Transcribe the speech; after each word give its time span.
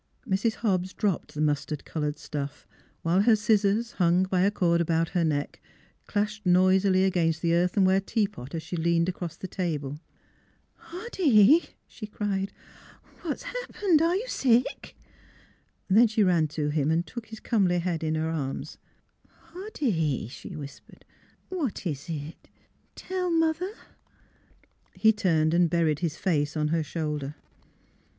Mrs. 0.27 0.55
Hobbs 0.55 0.93
dropped 0.95 1.35
the 1.35 1.41
mustard 1.41 1.85
colored 1.85 2.17
stuff, 2.17 2.65
while 3.03 3.21
her 3.21 3.35
scissors, 3.35 3.91
hung 3.91 4.23
by 4.23 4.41
a 4.41 4.49
cord 4.49 4.81
about 4.81 5.09
her 5.09 5.23
neck, 5.23 5.61
clashed 6.07 6.43
noisily 6.43 7.03
against 7.03 7.43
the 7.43 7.53
earth 7.53 7.75
enware 7.77 8.01
teapot 8.03 8.55
as 8.55 8.63
she 8.63 8.75
leaned 8.75 9.07
across 9.09 9.35
the 9.35 9.47
table. 9.47 9.99
344 10.89 11.35
NEIGHBORS 11.35 11.59
"Hoddy!" 11.67 11.69
she 11.85 12.07
cried. 12.07 12.51
"What 13.21 13.43
has 13.43 13.43
hap 13.43 13.73
pened? 13.73 14.01
Are 14.01 14.15
you 14.15 14.27
sick?" 14.27 14.97
Then 15.87 16.07
she 16.07 16.23
ran 16.23 16.47
to 16.47 16.69
him 16.69 16.89
and 16.89 17.05
took 17.05 17.27
his 17.27 17.39
comely 17.39 17.77
head 17.77 18.03
in 18.03 18.15
her 18.15 18.31
arms. 18.31 18.79
"Hoddy," 19.53 20.27
she 20.31 20.55
whispered, 20.55 21.05
"what 21.49 21.85
is 21.85 22.09
it? 22.09 22.49
Tell 22.95 23.29
mother!" 23.29 23.73
He 25.03 25.13
turned 25.13 25.53
and 25.53 25.69
buried 25.69 25.99
his 25.99 26.17
face 26.17 26.57
on 26.57 26.69
her 26.69 26.81
shoulder. 26.81 27.35